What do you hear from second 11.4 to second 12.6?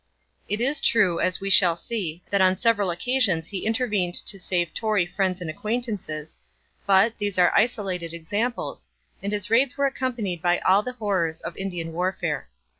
of Indian warfare.